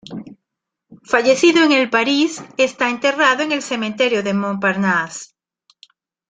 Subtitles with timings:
[1.03, 5.29] Fallecido el en París, está enterrado en el cementerio de Montparnasse.